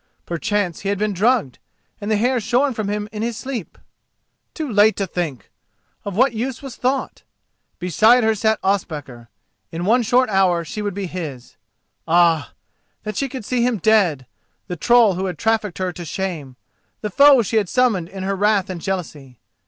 [0.25, 1.59] Perchance he had been drugged,
[2.01, 3.77] and the hair shorn from him in his sleep?
[4.55, 5.51] Too late to think!
[6.03, 9.29] Of what use was thought?—beside her sat Ospakar,
[9.71, 11.55] in one short hour she would be his.
[12.07, 12.53] Ah!
[13.03, 16.55] that she could see him dead—the troll who had trafficked her to shame,
[17.01, 19.37] the foe she had summoned in her wrath and jealousy!